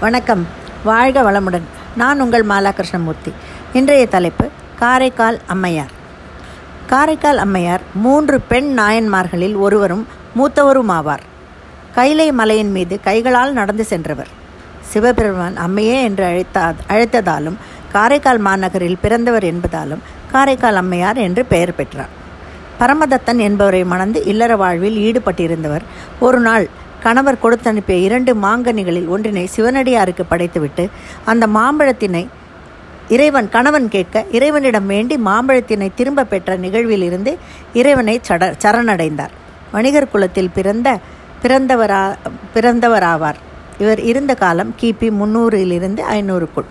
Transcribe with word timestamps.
வணக்கம். 0.00 0.46
வாழ்க 0.84 1.22
வளமுடன். 1.22 1.62
நான் 1.96 2.20
உங்கள் 2.20 2.46
மாலா 2.46 2.70
கிருஷ்ணமூர்த்தி 2.70 3.32
இன்றைய 3.72 4.06
தலைப்பு 4.06 4.48
காரைக்கால் 4.78 5.40
அம்மையார். 5.46 5.90
காரைக்கால் 6.86 7.38
அம்மையார் 7.38 7.80
மூன்று 7.94 8.40
பெண் 8.40 8.78
நாயன்மார்களில் 8.78 9.56
ஒருவரும் 9.56 10.06
மூத்தவரும் 10.34 10.88
ஆவார் 10.88 11.24
கைலை 11.94 12.32
மலையின் 12.32 12.70
மீது 12.70 13.00
கைகளால் 13.00 13.52
நடந்து 13.52 13.84
சென்றவர். 13.84 14.28
சிவபெருமான் 14.80 15.56
அம்மையே 15.56 16.02
என்று 16.02 16.24
அழைத்தா 16.24 16.72
அழைத்ததாலும் 16.88 17.54
காரைக்கால் 17.92 18.38
மாநகரில் 18.38 18.98
பிறந்தவர் 19.02 19.44
என்பதாலும் 19.44 20.02
காரைக்கால் 20.32 20.76
அம்மையார் 20.76 21.16
என்று 21.16 21.44
பெயர் 21.44 21.74
பெற்றார். 21.74 22.22
பரமதத்தன் 22.80 23.38
என்பவரை 23.38 23.84
மணந்து 23.84 24.24
இல்லற 24.24 24.56
வாழ்வில் 24.56 24.96
ஈடுபட்டிருந்தவர். 24.96 25.84
ஒரு 26.20 26.40
நாள் 26.40 26.68
கணவர் 27.04 27.42
கொடுத்தனுப்பிய 27.42 27.98
இரண்டு 28.08 28.32
மாங்கனிகளில் 28.44 29.08
ஒன்றினை 29.14 29.44
சிவனடியாருக்கு 29.56 30.24
படைத்துவிட்டு 30.30 30.84
அந்த 31.30 31.44
மாம்பழத்தினை 31.56 32.24
இறைவன் 33.14 33.48
கணவன் 33.54 33.88
கேட்க 33.94 34.24
இறைவனிடம் 34.36 34.86
வேண்டி 34.92 35.16
மாம்பழத்தினை 35.24 35.88
திரும்ப 35.94 36.24
பெற்ற 36.24 36.56
நிகழ்விலிருந்து 36.56 37.32
இறைவனை 37.80 38.14
சட 38.28 38.42
சரணடைந்தார். 38.62 39.32
வணிகர் 39.72 40.12
குலத்தில் 40.12 40.54
பிறந்த 40.54 40.88
பிறந்தவரா 41.42 42.02
பிறந்தவராவார். 42.54 43.38
இவர் 43.82 44.00
இருந்த 44.10 44.32
காலம் 44.42 44.72
கிபி 44.80 45.08
முன்னூறிலிருந்து 45.20 46.02
ஐநூறுக்குள். 46.16 46.68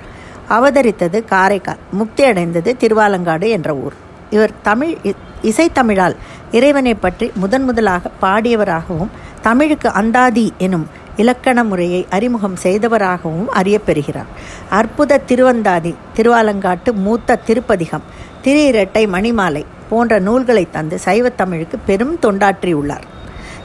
அவதரித்தது 0.55 1.19
காரைக்கால் 1.33 1.83
முக்தி 1.99 2.23
அடைந்தது 2.23 2.71
திருவாலங்காடு 2.79 3.47
என்ற 3.57 3.69
ஊர். 3.85 3.97
இவர் 4.29 4.51
தமிழ் 4.61 4.97
இசைத்தமிழால் 5.43 6.15
இறைவனை 6.51 6.95
பற்றி 6.95 7.31
முதன் 7.35 7.63
முதலாக 7.63 8.11
பாடியவராகவும் 8.21 9.09
தமிழுக்கு 9.41 9.89
அந்தாதி 9.89 10.53
எனும் 10.57 10.87
இலக்கண 11.15 11.63
முறையை 11.63 12.05
அறிமுகம் 12.09 12.55
செய்தவராகவும் 12.63 13.49
அறியப்பெறுகிறார். 13.53 14.29
அற்புத 14.69 15.21
திருவந்தாதி 15.27 15.95
திருவாலங்காட்டு 16.15 16.91
மூத்த 16.93 17.35
திருப்பதிகம் 17.35 18.03
திரு 18.41 18.65
இரட்டை 18.65 19.07
மணிமாலை 19.07 19.65
போன்ற 19.89 20.19
நூல்களை 20.19 20.67
தந்து 20.71 20.99
சைவத்தமிழுக்கு 21.05 21.77
பெரும் 21.85 22.19
தொண்டாற்றியுள்ளார். 22.21 23.05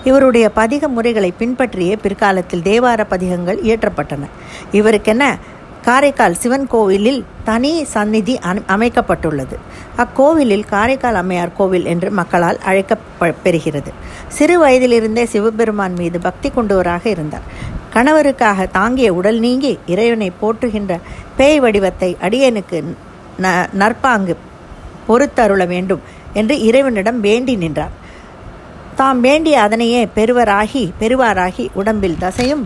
இவருடைய 0.04 0.50
பதிக 0.54 0.88
முறைகளை 0.88 1.34
பின்பற்றியே 1.38 1.96
பிற்காலத்தில் 1.96 2.62
தேவார 2.62 3.04
பதிகங்கள் 3.08 3.62
இயற்றப்பட்டன. 3.62 4.24
இவருக்கென 4.72 5.36
காரைக்கால் 5.86 6.38
சிவன் 6.42 6.66
கோவிலில் 6.72 7.20
தனி 7.44 7.70
சந்நிதி 7.92 8.34
அமைக்கப்பட்டுள்ளது. 8.74 9.56
அக்கோவிலில் 10.02 10.64
காரைக்கால் 10.72 11.18
அம்மையார் 11.20 11.56
கோவில் 11.58 11.86
என்று 11.92 12.08
மக்களால் 12.10 12.58
அழைக்க 12.70 12.96
பெறுகிறது 13.44 13.92
சிறு 14.28 14.56
வயதிலிருந்தே 14.62 15.24
சிவபெருமான் 15.34 15.96
மீது 16.00 16.20
பக்தி 16.20 16.50
கொண்டவராக 16.56 17.04
இருந்தார். 17.14 17.46
கணவருக்காக 17.94 18.66
தாங்கிய 18.78 19.10
உடல் 19.18 19.38
நீங்கி 19.38 19.72
இறைவனை 19.86 20.30
போற்றுகின்ற 20.40 20.94
பேய் 21.36 21.60
வடிவத்தை 21.60 22.10
அடியனுக்கு 22.26 22.80
ந 23.44 23.46
நற்பாங்கு 23.80 24.36
பொறுத்தருள 25.08 25.62
வேண்டும் 25.66 26.02
என்று 26.32 26.54
இறைவனிடம் 26.68 27.20
வேண்டி 27.20 27.56
நின்றார். 27.56 27.94
தாம் 28.96 29.20
வேண்டிய 29.20 29.56
அதனையே 29.60 30.02
பெறுவராகி 30.16 30.82
பெறுவாராகி 31.00 31.64
உடம்பில் 31.80 32.20
தசையும் 32.20 32.64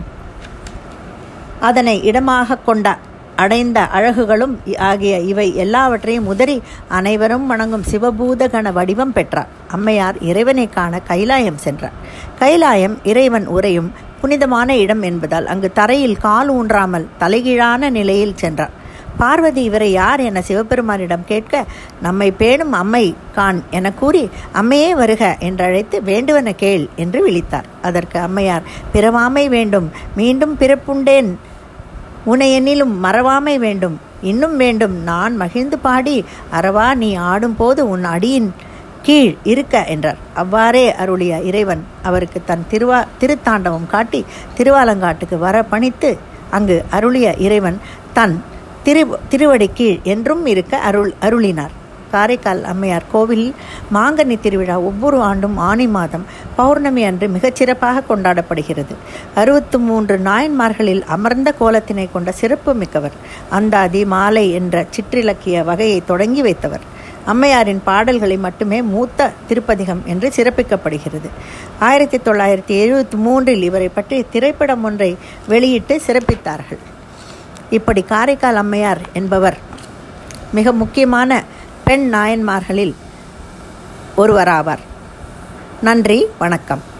அதனை 1.59 2.01
இடமாக 2.01 2.55
கொண்ட 2.55 2.97
அடைந்த 3.35 3.87
அழகுகளும் 3.87 4.59
ஆகிய 4.77 5.19
இவை 5.19 5.55
எல்லாவற்றையும் 5.55 6.25
உதறி 6.25 6.61
அனைவரும் 6.87 7.45
வணங்கும் 7.45 7.85
சிவபூத 7.91 8.47
கண 8.47 8.71
வடிவம் 8.71 9.13
பெற்றார் 9.13 9.47
அம்மையார் 9.67 10.17
இறைவனை 10.21 10.69
காண 10.69 10.99
கைலாயம் 11.07 11.55
சென்றார். 11.55 11.93
கைலாயம் 12.39 12.97
இறைவன் 13.03 13.47
உரையும் 13.47 13.91
புனிதமான 14.21 14.77
இடம் 14.77 15.01
என்பதால் 15.01 15.45
அங்கு 15.45 15.71
தரையில் 15.71 16.17
கால் 16.17 16.49
ஊன்றாமல் 16.49 17.07
தலைகீழான 17.19 17.89
நிலையில் 17.89 18.35
சென்றார். 18.35 18.73
பார்வதி 19.17 19.63
இவரை 19.63 19.91
யார் 19.91 20.19
என 20.19 20.41
சிவபெருமானிடம் 20.41 21.25
கேட்க 21.25 21.65
நம்மை 22.01 22.31
பேணும் 22.31 22.71
அம்மை 22.71 23.15
கான் 23.35 23.63
என 23.69 23.91
கூறி 23.91 24.29
அம்மையே 24.53 24.95
வருக 24.95 25.37
என்றழைத்து 25.39 26.01
வேண்டுவன 26.03 26.53
கேள் 26.53 26.89
என்று 26.95 27.19
விழித்தார். 27.27 27.67
அதற்கு 27.81 28.19
அம்மையார் 28.19 28.63
பிறவாமை 28.93 29.49
வேண்டும் 29.49 29.91
மீண்டும் 30.15 30.55
பிறப்புண்டேன் 30.59 31.31
உன்னை 32.25 32.47
என்னிலும் 32.59 32.93
மறவாமை 33.03 33.55
வேண்டும். 33.59 33.95
இன்னும் 34.21 34.55
வேண்டும். 34.57 34.95
நான் 35.03 35.35
மகிழ்ந்து 35.35 35.77
பாடி 35.77 36.15
அறவா 36.51 36.87
நீ 36.95 37.09
ஆடும்போது 37.31 37.81
உன் 37.93 38.03
அடியின் 38.03 38.49
கீழ் 39.01 39.33
இருக்க 39.43 39.83
என்றார். 39.85 40.19
அவ்வாறே 40.33 40.85
அருளிய 40.95 41.39
இறைவன் 41.49 41.81
அவருக்கு 42.03 42.41
தன் 42.45 42.65
திருவா 42.71 42.99
திருத்தாண்டவம் 43.21 43.87
காட்டி 43.87 44.21
திருவாலங்காட்டுக்கு 44.57 45.37
வர 45.37 45.63
பணித்து 45.63 46.11
அங்கு 46.49 46.77
அருளிய 46.89 47.33
இறைவன் 47.37 47.77
தன் 48.13 48.35
திரு 48.83 49.03
திருவடி 49.29 49.69
கீழ் 49.73 49.99
என்றும் 50.03 50.45
இருக்க 50.45 50.77
அருள் 50.77 51.13
அருளினார். 51.21 51.73
காரைக்கால் 52.13 52.61
அம்மையார் 52.71 53.09
கோவிலில் 53.13 53.53
மாங்கனி 53.95 54.35
திருவிழா 54.45 54.77
ஒவ்வொரு 54.89 55.17
ஆண்டும் 55.29 55.57
ஆணி 55.69 55.87
மாதம் 55.97 56.25
பௌர்ணமி 56.57 57.03
அன்று 57.09 57.27
மிகச்சிறப்பாக 57.35 58.05
கொண்டாடப்படுகிறது. 58.09 58.95
அறுபத்து 59.41 59.79
மூன்று 59.89 60.17
நாயன்மார்களில் 60.29 61.03
அமர்ந்த 61.17 61.51
கோலத்தினை 61.59 62.07
கொண்ட 62.15 62.31
சிறப்பு 62.41 62.73
மிக்கவர் 62.81 63.17
அந்தாதி 63.59 64.03
மாலை 64.15 64.45
என்ற 64.59 64.85
சிற்றிலக்கிய 64.95 65.63
வகையை 65.69 66.01
தொடங்கி 66.11 66.43
வைத்தவர். 66.49 66.85
அம்மையாரின் 67.31 67.81
பாடல்களை 67.83 68.37
மட்டுமே 68.45 68.79
மூத்த 68.93 69.27
திருப்பதிகம் 69.49 70.01
என்று 70.11 70.27
சிறப்பிக்கப்படுகிறது. 70.37 71.29
ஆயிரத்தி 71.79 72.17
தொள்ளாயிரத்தி 72.25 72.73
எழுபத்தி 72.83 73.17
மூன்றில் 73.25 73.63
இவரை 73.69 73.89
பற்றி 73.97 74.17
திரைப்படம் 74.33 74.83
ஒன்றை 74.89 75.09
வெளியிட்டு 75.51 75.95
சிறப்பித்தார்கள். 76.07 76.81
இப்படி 77.77 78.01
காரைக்கால் 78.11 78.59
அம்மையார் 78.63 79.03
என்பவர் 79.19 79.57
மிக 80.57 80.71
முக்கியமான 80.81 81.31
பெண் 81.83 82.13
நாயன்மார்களில் 82.13 82.95
ஒருவராவார். 84.17 84.83
நன்றி 85.81 86.25
வணக்கம். 86.39 86.92